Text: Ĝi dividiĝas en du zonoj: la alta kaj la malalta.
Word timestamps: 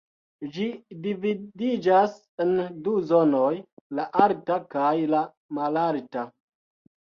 Ĝi 0.53 0.63
dividiĝas 1.03 2.15
en 2.45 2.55
du 2.87 2.95
zonoj: 3.11 3.53
la 4.01 4.09
alta 4.27 4.59
kaj 4.75 4.91
la 5.17 5.23
malalta. 5.61 6.29